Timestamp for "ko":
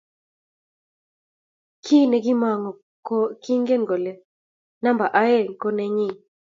3.07-3.17, 5.61-5.67